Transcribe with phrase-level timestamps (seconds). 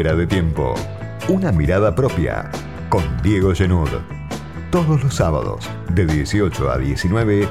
[0.00, 0.74] De tiempo.
[1.28, 2.50] Una mirada propia
[2.88, 3.90] con Diego Genud.
[4.70, 7.46] Todos los sábados de 18 a 19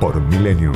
[0.00, 0.74] por Millennium.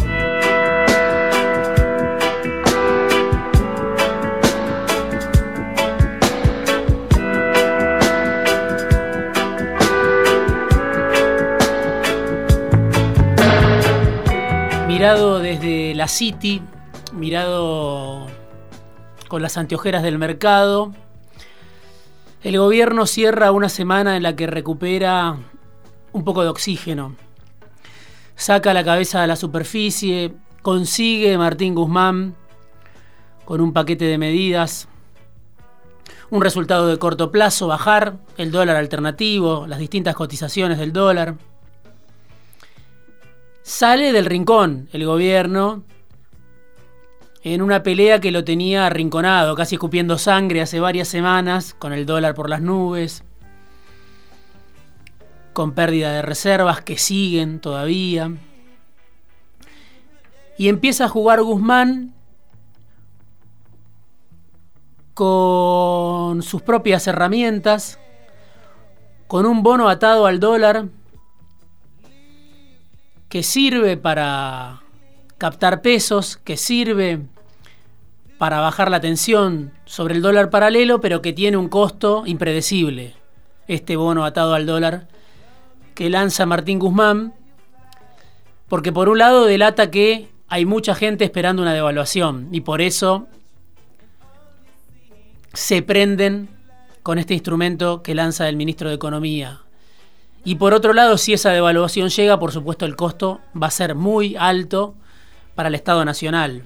[14.86, 16.62] Mirado desde la City,
[17.12, 18.29] mirado
[19.27, 20.93] con las anteojeras del mercado,
[22.46, 25.37] el gobierno cierra una semana en la que recupera
[26.12, 27.16] un poco de oxígeno.
[28.37, 30.32] Saca la cabeza a la superficie,
[30.62, 32.37] consigue Martín Guzmán
[33.45, 34.87] con un paquete de medidas.
[36.30, 41.34] Un resultado de corto plazo, bajar el dólar alternativo, las distintas cotizaciones del dólar.
[43.65, 45.82] Sale del rincón el gobierno
[47.55, 52.04] en una pelea que lo tenía arrinconado, casi escupiendo sangre hace varias semanas, con el
[52.04, 53.23] dólar por las nubes,
[55.52, 58.32] con pérdida de reservas que siguen todavía.
[60.59, 62.15] Y empieza a jugar Guzmán
[65.15, 68.00] con sus propias herramientas,
[69.28, 70.88] con un bono atado al dólar
[73.28, 74.82] que sirve para
[75.38, 77.21] captar pesos, que sirve
[78.38, 83.15] para bajar la tensión sobre el dólar paralelo, pero que tiene un costo impredecible.
[83.66, 85.09] Este bono atado al dólar
[85.94, 87.32] que lanza Martín Guzmán,
[88.69, 93.26] porque por un lado delata que hay mucha gente esperando una devaluación y por eso
[95.54, 96.48] se prenden
[97.03, 99.60] con este instrumento que lanza el ministro de Economía.
[100.44, 103.94] Y por otro lado, si esa devaluación llega, por supuesto el costo va a ser
[103.94, 104.94] muy alto
[105.54, 106.62] para el Estado Nacional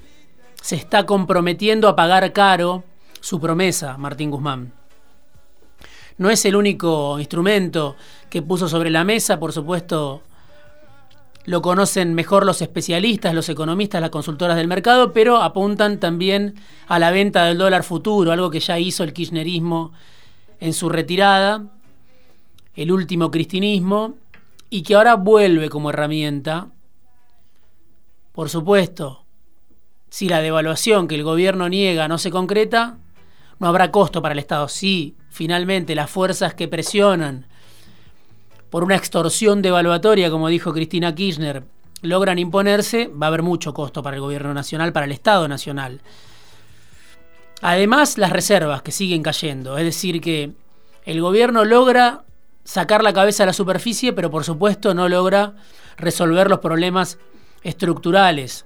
[0.61, 2.85] se está comprometiendo a pagar caro
[3.21, 4.73] su promesa, Martín Guzmán.
[6.19, 7.97] No es el único instrumento
[8.29, 10.23] que puso sobre la mesa, por supuesto,
[11.47, 16.55] lo conocen mejor los especialistas, los economistas, las consultoras del mercado, pero apuntan también
[16.87, 19.93] a la venta del dólar futuro, algo que ya hizo el kirchnerismo
[20.61, 21.65] en su retirada,
[22.77, 24.17] el último cristinismo,
[24.69, 26.69] y que ahora vuelve como herramienta.
[28.33, 29.25] Por supuesto,
[30.11, 32.99] si la devaluación que el gobierno niega no se concreta,
[33.61, 34.69] no habrá costo para el Estado.
[34.69, 37.47] Si finalmente las fuerzas que presionan
[38.69, 41.63] por una extorsión devaluatoria, como dijo Cristina Kirchner,
[42.03, 46.01] logran imponerse, va a haber mucho costo para el gobierno nacional, para el Estado nacional.
[47.63, 50.53] Además, las reservas que siguen cayendo, es decir, que
[51.05, 52.25] el gobierno logra
[52.65, 55.55] sacar la cabeza a la superficie, pero por supuesto no logra
[55.97, 57.19] resolver los problemas
[57.63, 58.65] estructurales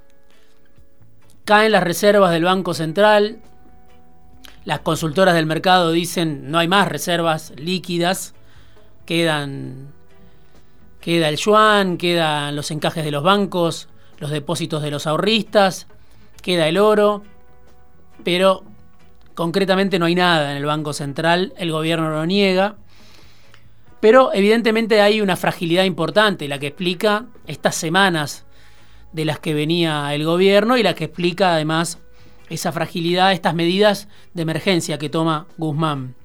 [1.44, 3.38] Caen las reservas del Banco Central.
[4.65, 8.34] Las consultoras del mercado dicen no hay más reservas líquidas.
[9.05, 9.93] Quedan
[11.05, 13.88] queda el yuan, quedan los encajes de los bancos,
[14.21, 15.87] los depósitos de los ahorristas,
[16.41, 17.22] queda el oro,
[18.25, 18.65] pero
[19.34, 22.76] concretamente no hay nada en el Banco Central, el gobierno lo niega.
[24.00, 28.44] Pero evidentemente hay una fragilidad importante, la que explica estas semanas
[29.15, 32.01] de las que venía el gobierno y la que explica además
[32.51, 36.17] esa fragilidad, estas medidas de emergencia que toma Guzmán.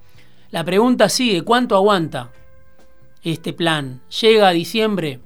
[0.49, 2.31] La pregunta sigue, ¿cuánto aguanta
[3.23, 4.01] este plan?
[4.21, 5.19] ¿Llega a diciembre?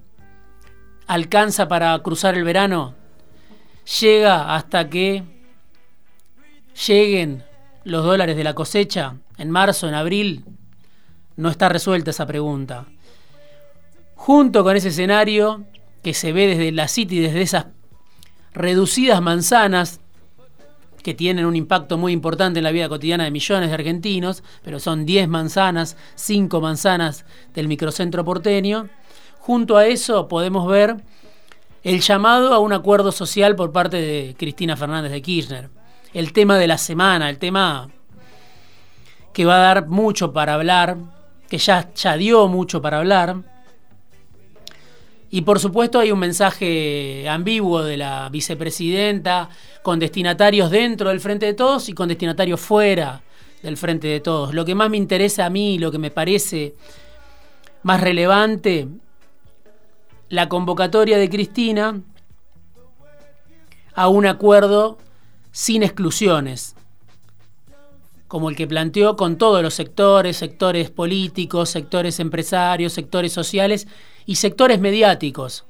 [1.07, 2.95] ¿Alcanza para cruzar el verano?
[4.01, 5.23] ¿Llega hasta que
[6.85, 7.43] lleguen
[7.85, 10.43] los dólares de la cosecha en marzo, en abril?
[11.37, 12.87] No está resuelta esa pregunta.
[14.15, 15.65] Junto con ese escenario,
[16.03, 17.67] que se ve desde la City, desde esas
[18.53, 20.01] reducidas manzanas
[21.01, 24.79] que tienen un impacto muy importante en la vida cotidiana de millones de argentinos, pero
[24.79, 28.89] son 10 manzanas, 5 manzanas del microcentro porteño.
[29.39, 30.97] Junto a eso podemos ver
[31.83, 35.69] el llamado a un acuerdo social por parte de Cristina Fernández de Kirchner.
[36.13, 37.89] El tema de la semana, el tema
[39.33, 40.97] que va a dar mucho para hablar,
[41.49, 43.35] que ya, ya dio mucho para hablar,
[45.33, 49.49] y por supuesto hay un mensaje ambiguo de la vicepresidenta
[49.81, 53.23] con destinatarios dentro del Frente de Todos y con destinatarios fuera
[53.63, 54.53] del Frente de Todos.
[54.53, 56.75] Lo que más me interesa a mí, lo que me parece
[57.81, 58.87] más relevante,
[60.29, 61.99] la convocatoria de Cristina
[63.95, 64.99] a un acuerdo
[65.51, 66.75] sin exclusiones,
[68.27, 73.87] como el que planteó con todos los sectores, sectores políticos, sectores empresarios, sectores sociales
[74.25, 75.65] y sectores mediáticos.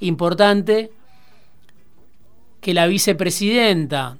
[0.00, 0.90] Importante
[2.60, 4.18] que la vicepresidenta,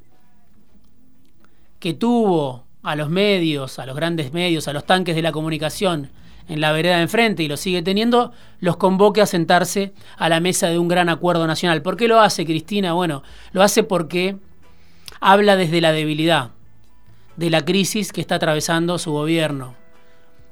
[1.79, 6.11] que tuvo a los medios, a los grandes medios, a los tanques de la comunicación
[6.49, 10.41] en la vereda de enfrente y lo sigue teniendo, los convoque a sentarse a la
[10.41, 11.83] mesa de un gran acuerdo nacional.
[11.83, 12.93] ¿Por qué lo hace Cristina?
[12.93, 13.23] Bueno,
[13.53, 14.37] lo hace porque
[15.21, 16.51] habla desde la debilidad
[17.37, 19.75] de la crisis que está atravesando su gobierno.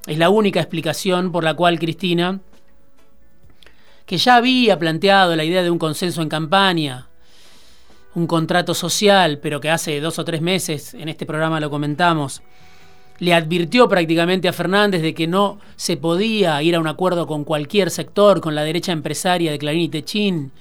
[0.06, 2.40] Es la única explicación por la cual Cristina,
[4.06, 7.08] que ya había planteado la idea de un consenso en campaña,
[8.14, 12.42] un contrato social, pero que hace dos o tres meses en este programa lo comentamos,
[13.18, 17.44] le advirtió prácticamente a Fernández de que no se podía ir a un acuerdo con
[17.44, 20.52] cualquier sector, con la derecha empresaria de Clarín y Techín,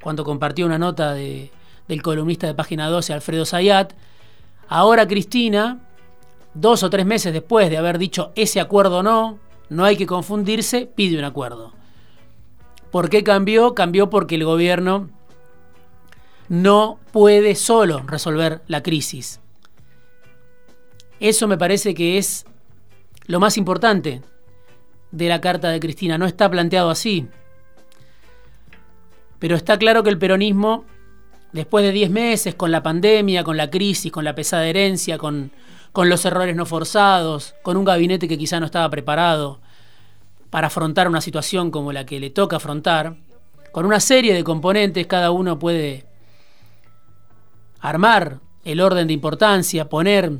[0.00, 1.50] cuando compartió una nota de,
[1.88, 3.92] del columnista de Página 12, Alfredo Zayat.
[4.68, 5.80] Ahora Cristina,
[6.54, 9.38] dos o tres meses después de haber dicho ese acuerdo no,
[9.68, 11.75] no hay que confundirse, pide un acuerdo.
[12.96, 13.74] ¿Por qué cambió?
[13.74, 15.10] Cambió porque el gobierno
[16.48, 19.38] no puede solo resolver la crisis.
[21.20, 22.46] Eso me parece que es
[23.26, 24.22] lo más importante
[25.10, 26.16] de la carta de Cristina.
[26.16, 27.28] No está planteado así.
[29.40, 30.86] Pero está claro que el peronismo,
[31.52, 35.50] después de 10 meses, con la pandemia, con la crisis, con la pesada herencia, con,
[35.92, 39.60] con los errores no forzados, con un gabinete que quizá no estaba preparado
[40.50, 43.16] para afrontar una situación como la que le toca afrontar,
[43.72, 46.06] con una serie de componentes, cada uno puede
[47.80, 50.32] armar el orden de importancia, poner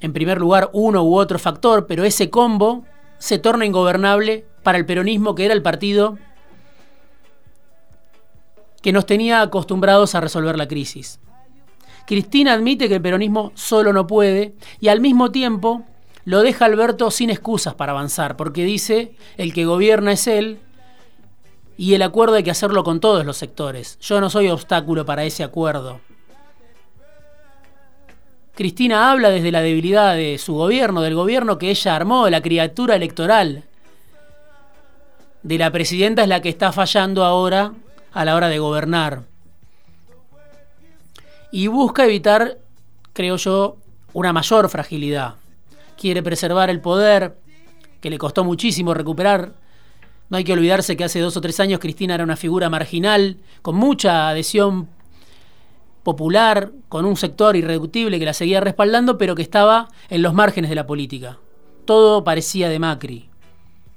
[0.00, 2.84] en primer lugar uno u otro factor, pero ese combo
[3.18, 6.18] se torna ingobernable para el peronismo, que era el partido
[8.82, 11.18] que nos tenía acostumbrados a resolver la crisis.
[12.06, 15.84] Cristina admite que el peronismo solo no puede y al mismo tiempo
[16.24, 20.58] lo deja Alberto sin excusas para avanzar, porque dice, el que gobierna es él
[21.76, 23.98] y el acuerdo hay que hacerlo con todos los sectores.
[24.00, 26.00] Yo no soy obstáculo para ese acuerdo.
[28.54, 32.40] Cristina habla desde la debilidad de su gobierno, del gobierno que ella armó, de la
[32.40, 33.64] criatura electoral.
[35.42, 37.72] De la presidenta es la que está fallando ahora
[38.12, 39.22] a la hora de gobernar.
[41.50, 42.58] Y busca evitar,
[43.12, 43.76] creo yo,
[44.12, 45.34] una mayor fragilidad.
[46.04, 47.38] Quiere preservar el poder,
[48.02, 49.54] que le costó muchísimo recuperar.
[50.28, 53.38] No hay que olvidarse que hace dos o tres años Cristina era una figura marginal,
[53.62, 54.90] con mucha adhesión
[56.02, 60.68] popular, con un sector irreductible que la seguía respaldando, pero que estaba en los márgenes
[60.68, 61.38] de la política.
[61.86, 63.30] Todo parecía de Macri.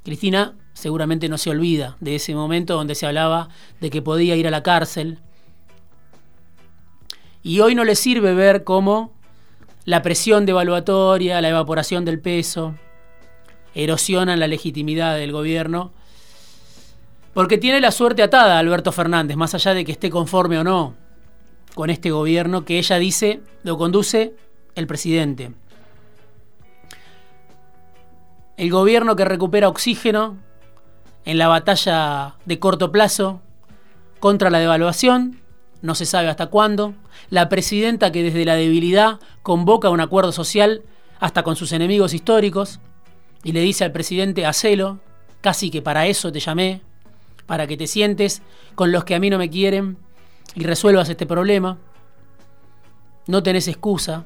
[0.06, 3.50] Cristina seguramente no se olvida de ese momento donde se hablaba
[3.82, 5.20] de que podía ir a la cárcel.
[7.44, 9.17] Y hoy no le sirve ver cómo
[9.88, 12.76] la presión devaluatoria, la evaporación del peso,
[13.74, 15.94] erosionan la legitimidad del gobierno,
[17.34, 20.94] porque tiene la suerte atada Alberto Fernández, más allá de que esté conforme o no
[21.74, 24.36] con este gobierno que ella dice lo conduce
[24.76, 25.54] el presidente.
[28.58, 30.36] El gobierno que recupera oxígeno
[31.24, 33.40] en la batalla de corto plazo
[34.20, 35.40] contra la devaluación,
[35.82, 36.94] no se sabe hasta cuándo.
[37.30, 40.84] La presidenta que desde la debilidad convoca un acuerdo social
[41.20, 42.80] hasta con sus enemigos históricos
[43.44, 45.00] y le dice al presidente, hacelo,
[45.42, 46.82] casi que para eso te llamé,
[47.46, 48.42] para que te sientes
[48.76, 49.98] con los que a mí no me quieren
[50.56, 51.78] y resuelvas este problema.
[53.28, 54.26] No tenés excusa.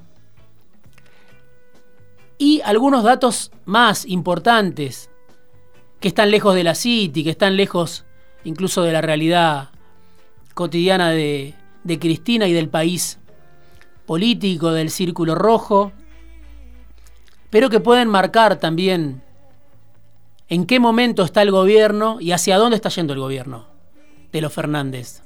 [2.37, 5.09] Y algunos datos más importantes
[5.99, 8.05] que están lejos de la City, que están lejos
[8.43, 9.70] incluso de la realidad
[10.61, 11.55] cotidiana de,
[11.99, 13.17] Cristina y del país
[14.05, 15.91] político, del círculo rojo,
[17.49, 19.23] pero que pueden marcar también
[20.49, 23.65] en qué momento está el gobierno y hacia dónde está yendo el gobierno
[24.31, 25.23] de los Fernández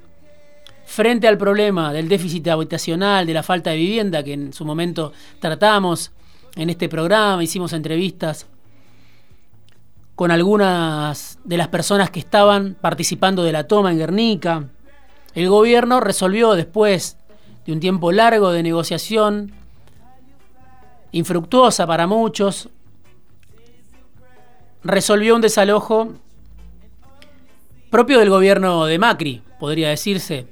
[0.86, 5.12] frente al problema del déficit habitacional, de la falta de vivienda, que en su momento
[5.40, 6.14] tratamos
[6.56, 8.48] en este programa, hicimos entrevistas
[10.16, 14.70] con algunas de las personas que estaban participando de la toma en Guernica.
[15.36, 17.18] El gobierno resolvió después
[17.66, 19.52] de un tiempo largo de negociación,
[21.12, 22.70] infructuosa para muchos,
[24.84, 26.14] resolvió un desalojo
[27.90, 30.48] propio del gobierno de Macri, podría decirse,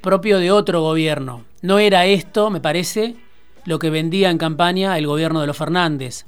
[0.00, 1.44] propio de otro gobierno.
[1.62, 3.16] No era esto, me parece,
[3.64, 6.26] lo que vendía en campaña el gobierno de los Fernández.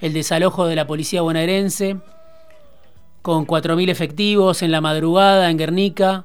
[0.00, 1.98] El desalojo de la policía bonaerense,
[3.22, 6.24] con 4.000 efectivos en la madrugada en Guernica,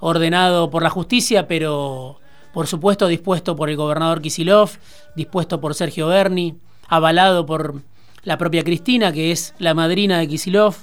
[0.00, 2.18] ordenado por la justicia, pero
[2.52, 4.70] por supuesto dispuesto por el gobernador Kisilov,
[5.14, 6.56] dispuesto por Sergio Berni,
[6.88, 7.82] avalado por
[8.22, 10.74] la propia Cristina, que es la madrina de Kisilov,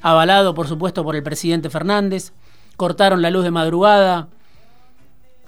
[0.00, 2.32] avalado por supuesto por el presidente Fernández.
[2.76, 4.28] Cortaron la luz de madrugada,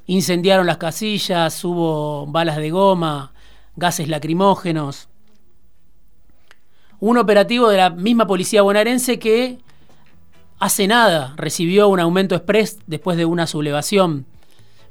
[0.07, 3.33] incendiaron las casillas, hubo balas de goma,
[3.76, 5.09] gases lacrimógenos.
[7.00, 9.59] Un operativo de la misma policía bonaerense que
[10.64, 14.25] hace nada recibió un aumento express después de una sublevación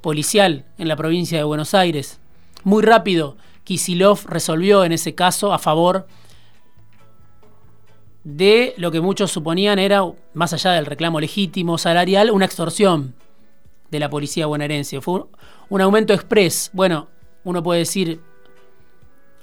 [0.02, 2.20] policial en la provincia de Buenos Aires.
[2.64, 6.06] Muy rápido, Kisilov resolvió en ese caso a favor
[8.24, 10.04] de lo que muchos suponían era,
[10.36, 13.16] más allá del reclamo legítimo salarial, una extorsión
[13.90, 15.02] de la policía bonaerense.
[15.02, 15.24] Fue
[15.70, 16.70] un, aumento express.
[16.74, 17.08] Bueno,
[17.46, 18.22] uno puede decir,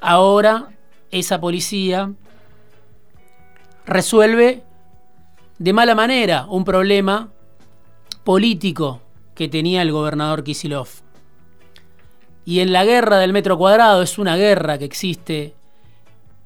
[0.01, 0.69] ahora
[1.11, 2.13] esa policía
[3.85, 4.63] resuelve
[5.61, 7.29] de mala manera un problema
[8.25, 9.03] político
[9.35, 10.89] que tenía el gobernador Kisilov.
[12.47, 15.55] Y en la guerra del metro cuadrado es una guerra que existe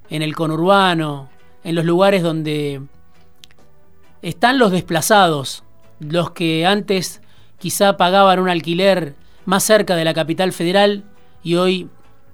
[0.09, 1.29] en el conurbano,
[1.63, 2.81] en los lugares donde
[4.21, 5.63] están los desplazados,
[6.01, 7.21] los que antes
[7.57, 11.05] quizá pagaban un alquiler más cerca de la capital federal
[11.41, 11.89] y hoy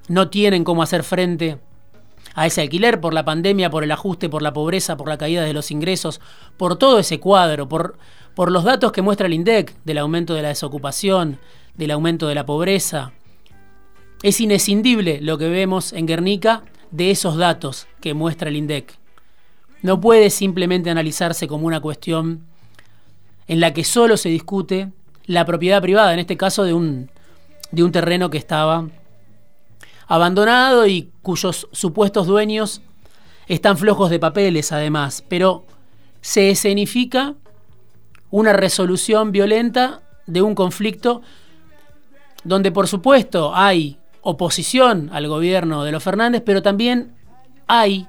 [0.07, 1.59] no tienen cómo hacer frente
[2.33, 5.43] a ese alquiler por la pandemia, por el ajuste, por la pobreza, por la caída
[5.43, 6.21] de los ingresos,
[6.57, 7.97] por todo ese cuadro, por,
[8.35, 11.39] por los datos que muestra el INDEC del aumento de la desocupación,
[11.75, 13.13] del aumento de la pobreza.
[14.23, 19.01] Es inescindible lo que vemos en Guernica de esos datos que muestra el INDEC
[19.81, 22.41] no puede simplemente analizarse como una cuestión
[23.47, 24.91] en la que solo se discute
[25.25, 27.09] la propiedad privada, en este caso de un,
[27.71, 28.87] de un terreno que estaba
[30.07, 32.81] abandonado y cuyos supuestos dueños
[33.47, 35.65] están flojos de papeles además, pero
[36.21, 37.35] se escenifica
[38.29, 41.21] una resolución violenta de un conflicto
[42.43, 47.13] donde por supuesto hay oposición al gobierno de los Fernández, pero también
[47.67, 48.07] hay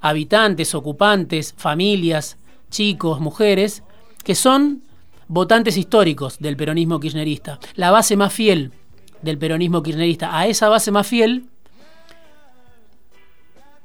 [0.00, 2.36] habitantes, ocupantes, familias,
[2.70, 3.82] chicos, mujeres,
[4.22, 4.82] que son
[5.26, 8.72] votantes históricos del peronismo kirchnerista, la base más fiel
[9.22, 10.38] del peronismo kirchnerista.
[10.38, 11.46] A esa base más fiel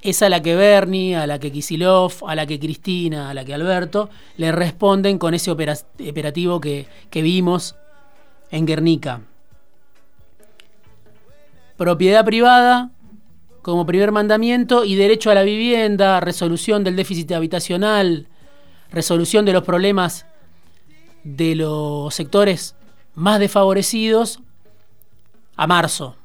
[0.02, 3.46] es a la que Bernie, a la que Kisilov, a la que Cristina, a la
[3.46, 7.76] que Alberto le responden con ese operativo que, que vimos
[8.52, 9.22] en Guernica.
[11.78, 12.92] Propiedad privada
[13.62, 18.28] como primer mandamiento y derecho a la vivienda, resolución del déficit habitacional,
[18.92, 20.26] resolución de los problemas
[21.24, 22.76] de los sectores
[23.16, 24.42] más desfavorecidos
[25.56, 26.16] a marzo.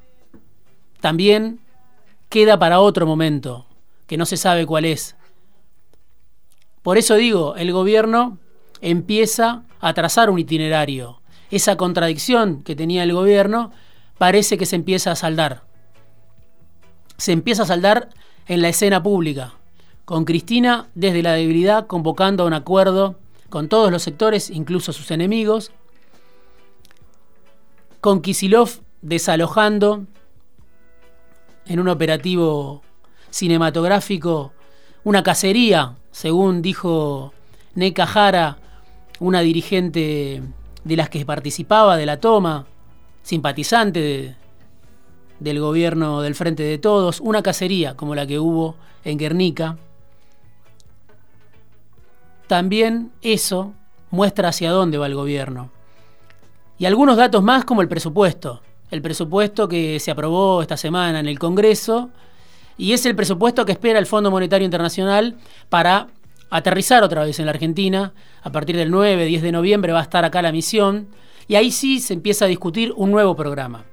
[1.00, 1.60] También
[2.28, 3.66] queda para otro momento,
[4.06, 5.16] que no se sabe cuál es.
[6.82, 8.38] Por eso digo, el gobierno
[8.80, 11.20] empieza a trazar un itinerario.
[11.50, 13.72] Esa contradicción que tenía el gobierno
[14.18, 15.68] parece que se empieza a saldar
[17.18, 18.08] se empieza a saldar
[18.46, 19.54] en la escena pública,
[20.04, 23.18] con Cristina desde la debilidad convocando a un acuerdo
[23.50, 25.72] con todos los sectores, incluso sus enemigos,
[28.00, 28.70] con Kisilov
[29.02, 30.06] desalojando
[31.66, 32.82] en un operativo
[33.30, 34.52] cinematográfico
[35.04, 37.32] una cacería, según dijo
[37.96, 38.58] Jara,
[39.20, 40.42] una dirigente
[40.84, 42.66] de las que participaba de la toma,
[43.22, 44.34] simpatizante de,
[45.40, 49.76] del gobierno del Frente de Todos, una cacería como la que hubo en Guernica.
[52.46, 53.74] También eso
[54.10, 55.70] muestra hacia dónde va el gobierno.
[56.78, 58.62] Y algunos datos más como el presupuesto.
[58.90, 62.10] El presupuesto que se aprobó esta semana en el Congreso
[62.78, 65.36] y es el presupuesto que espera el Fondo Monetario Internacional
[65.68, 66.08] para
[66.50, 68.14] aterrizar otra vez en la Argentina.
[68.42, 71.08] A partir del 9-10 de noviembre va a estar acá la misión
[71.48, 73.84] y ahí sí se empieza a discutir un nuevo programa.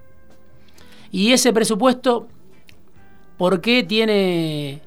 [1.11, 2.27] Y ese presupuesto,
[3.37, 4.81] ¿por qué tiene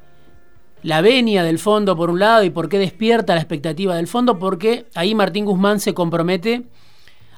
[0.82, 4.38] la venia del fondo por un lado y por qué despierta la expectativa del fondo?
[4.38, 6.64] Porque ahí Martín Guzmán se compromete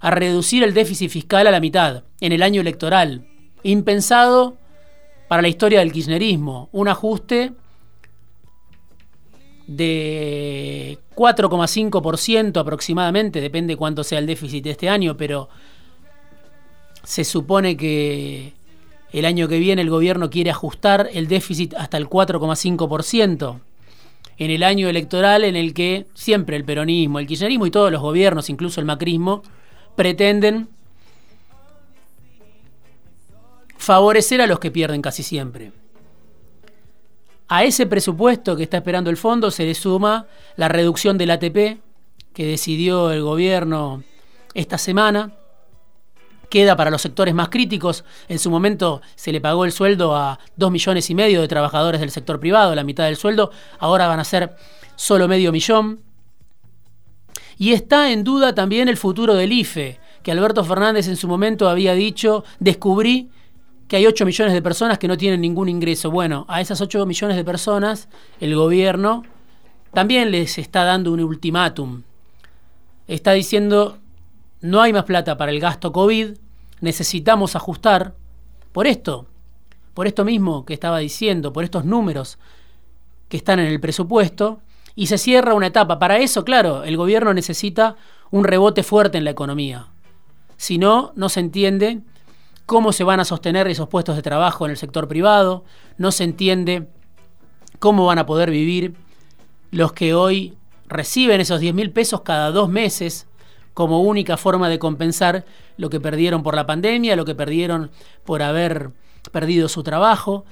[0.00, 3.26] a reducir el déficit fiscal a la mitad en el año electoral.
[3.62, 4.56] Impensado
[5.28, 6.68] para la historia del kirchnerismo.
[6.72, 7.52] Un ajuste
[9.68, 15.48] de 4,5% aproximadamente, depende cuánto sea el déficit de este año, pero
[17.04, 18.54] se supone que
[19.12, 23.60] el año que viene el gobierno quiere ajustar el déficit hasta el 4,5%.
[24.38, 28.00] En el año electoral en el que siempre el peronismo, el kirchnerismo y todos los
[28.00, 29.42] gobiernos, incluso el macrismo,
[30.00, 30.66] pretenden
[33.76, 35.72] favorecer a los que pierden casi siempre.
[37.48, 40.24] A ese presupuesto que está esperando el fondo se le suma
[40.56, 41.82] la reducción del ATP
[42.32, 44.02] que decidió el gobierno
[44.54, 45.34] esta semana,
[46.48, 48.02] queda para los sectores más críticos.
[48.28, 52.00] En su momento se le pagó el sueldo a dos millones y medio de trabajadores
[52.00, 54.56] del sector privado, la mitad del sueldo, ahora van a ser
[54.96, 56.00] solo medio millón.
[57.60, 61.68] Y está en duda también el futuro del IFE, que Alberto Fernández en su momento
[61.68, 63.28] había dicho, descubrí
[63.86, 66.10] que hay 8 millones de personas que no tienen ningún ingreso.
[66.10, 68.08] Bueno, a esas 8 millones de personas
[68.40, 69.24] el gobierno
[69.92, 72.00] también les está dando un ultimátum.
[73.06, 73.98] Está diciendo,
[74.62, 76.30] no hay más plata para el gasto COVID,
[76.80, 78.14] necesitamos ajustar.
[78.72, 79.26] Por esto,
[79.92, 82.38] por esto mismo que estaba diciendo, por estos números
[83.28, 84.62] que están en el presupuesto,
[84.94, 85.98] y se cierra una etapa.
[85.98, 87.96] Para eso, claro, el gobierno necesita
[88.30, 89.88] un rebote fuerte en la economía.
[90.56, 92.00] Si no, no se entiende
[92.66, 95.64] cómo se van a sostener esos puestos de trabajo en el sector privado,
[95.98, 96.88] no se entiende
[97.78, 98.94] cómo van a poder vivir
[99.70, 100.56] los que hoy
[100.86, 103.26] reciben esos 10 mil pesos cada dos meses
[103.74, 105.44] como única forma de compensar
[105.76, 107.90] lo que perdieron por la pandemia, lo que perdieron
[108.24, 108.90] por haber
[109.32, 110.44] perdido su trabajo.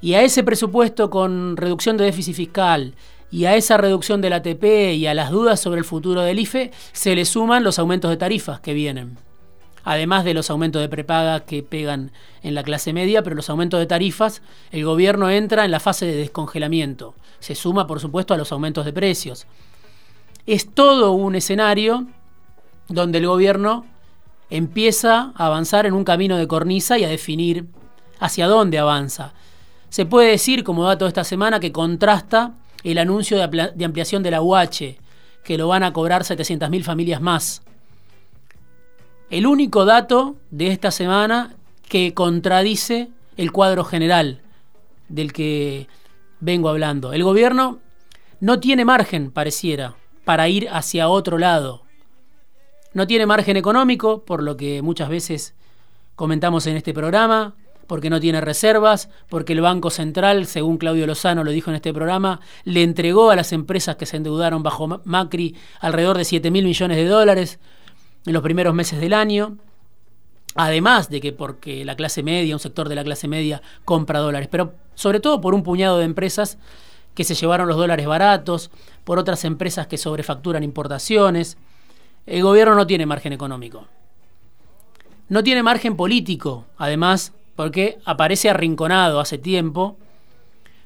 [0.00, 2.94] Y a ese presupuesto con reducción de déficit fiscal
[3.30, 6.72] y a esa reducción del ATP y a las dudas sobre el futuro del IFE
[6.92, 9.18] se le suman los aumentos de tarifas que vienen.
[9.84, 13.80] Además de los aumentos de prepaga que pegan en la clase media, pero los aumentos
[13.80, 17.14] de tarifas, el gobierno entra en la fase de descongelamiento.
[17.38, 19.46] Se suma, por supuesto, a los aumentos de precios.
[20.46, 22.06] Es todo un escenario
[22.88, 23.86] donde el gobierno
[24.50, 27.66] empieza a avanzar en un camino de cornisa y a definir
[28.18, 29.32] hacia dónde avanza.
[29.88, 32.52] Se puede decir, como dato de esta semana, que contrasta
[32.84, 34.96] el anuncio de, ampliación de la UH,
[35.44, 37.62] que lo van a cobrar 700.000 familias más.
[39.30, 41.54] El único dato de esta semana
[41.88, 44.42] que contradice el cuadro general
[45.08, 45.88] del que
[46.40, 47.12] vengo hablando.
[47.12, 47.78] El gobierno
[48.40, 49.94] no tiene margen, pareciera,
[50.24, 51.82] para ir hacia otro lado.
[52.92, 55.54] No tiene margen económico, por lo que muchas veces
[56.16, 57.54] comentamos en este programa,
[57.90, 61.92] porque no tiene reservas, porque el Banco Central, según Claudio Lozano lo dijo en este
[61.92, 66.64] programa, le entregó a las empresas que se endeudaron bajo Macri alrededor de 7 mil
[66.64, 67.58] millones de dólares
[68.26, 69.56] en los primeros meses del año.
[70.54, 74.48] Además de que porque la clase media, un sector de la clase media, compra dólares,
[74.48, 76.58] pero sobre todo por un puñado de empresas
[77.16, 78.70] que se llevaron los dólares baratos,
[79.02, 81.58] por otras empresas que sobrefacturan importaciones.
[82.24, 83.88] El gobierno no tiene margen económico.
[85.28, 89.96] No tiene margen político, además, porque aparece arrinconado hace tiempo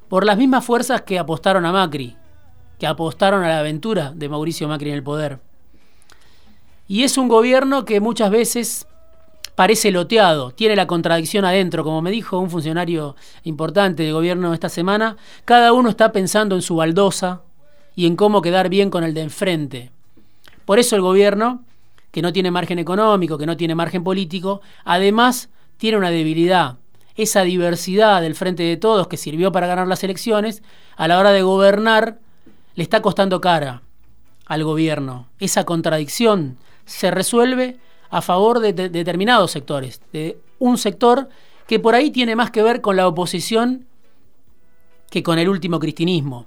[0.09, 2.16] por las mismas fuerzas que apostaron a Macri,
[2.79, 5.40] que apostaron a la aventura de Mauricio Macri en el poder.
[6.87, 8.87] Y es un gobierno que muchas veces
[9.55, 14.68] parece loteado, tiene la contradicción adentro, como me dijo un funcionario importante del gobierno esta
[14.68, 17.42] semana, cada uno está pensando en su baldosa
[17.94, 19.90] y en cómo quedar bien con el de enfrente.
[20.64, 21.62] Por eso el gobierno,
[22.11, 26.78] que no tiene margen económico, que no tiene margen político, además tiene una debilidad,
[27.16, 30.62] esa diversidad del frente de todos que sirvió para ganar las elecciones,
[30.96, 32.18] a la hora de gobernar
[32.74, 33.82] le está costando cara
[34.46, 35.28] al gobierno.
[35.38, 37.78] Esa contradicción se resuelve
[38.10, 41.28] a favor de, determinados sectores, de un sector
[41.66, 43.87] que por ahí tiene más que ver con la oposición
[45.10, 46.46] que con el último cristinismo.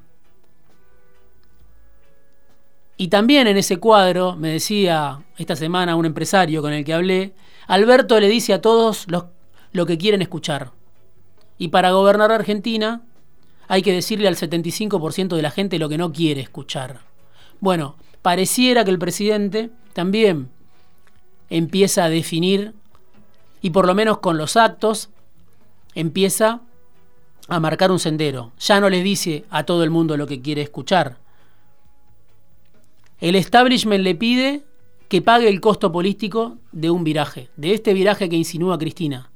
[2.97, 7.33] Y también en ese cuadro, me decía esta semana un empresario con el que hablé,
[7.67, 10.71] Alberto le dice a todos lo que quieren escuchar.
[11.59, 13.01] Y para gobernar Argentina
[13.67, 17.01] hay que decirle al 75% de la gente lo que no quiere escuchar.
[17.59, 20.49] Bueno, pareciera que el presidente también
[21.49, 22.73] empieza a definir,
[23.61, 25.09] y por lo menos con los actos,
[25.95, 26.61] empieza
[27.47, 28.51] a marcar un sendero.
[28.59, 31.17] Ya no les dice a todo el mundo lo que quiere escuchar.
[33.19, 34.63] El establishment le pide
[35.09, 39.31] que pague el costo político de un viraje, de este viraje que insinúa Cristina,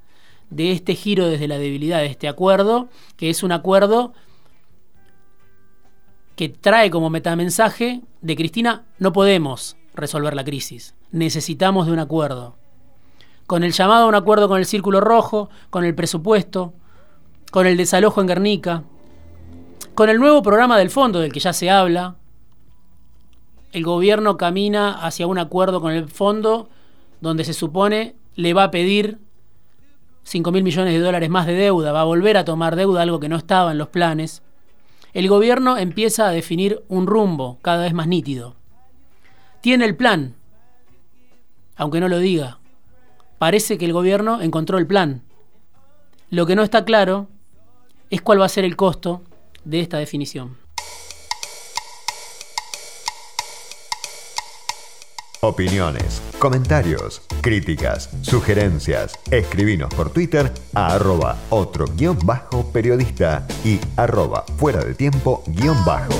[0.49, 4.13] de este giro desde la debilidad, de este acuerdo, que es un acuerdo
[6.35, 12.57] que trae como metamensaje de Cristina, no podemos resolver la crisis, necesitamos de un acuerdo.
[13.47, 16.73] Con el llamado a un acuerdo con el Círculo Rojo, con el presupuesto,
[17.51, 18.83] con el desalojo en Guernica,
[19.95, 22.15] con el nuevo programa del fondo del que ya se habla,
[23.71, 26.69] el gobierno camina hacia un acuerdo con el fondo
[27.21, 29.19] donde se supone le va a pedir
[30.23, 33.19] 5 mil millones de dólares más de deuda, va a volver a tomar deuda, algo
[33.19, 34.43] que no estaba en los planes
[35.13, 38.55] el gobierno empieza a definir un rumbo cada vez más nítido.
[39.59, 40.35] Tiene el plan,
[41.75, 42.59] aunque no lo diga.
[43.37, 45.23] Parece que el gobierno encontró el plan.
[46.29, 47.27] Lo que no está claro
[48.09, 49.21] es cuál va a ser el costo
[49.65, 50.57] de esta definición.
[55.43, 59.17] Opiniones, comentarios, críticas, sugerencias.
[59.31, 65.83] Escribinos por Twitter a arroba otro guion bajo periodista y arroba fuera de tiempo guion
[65.83, 66.13] bajo.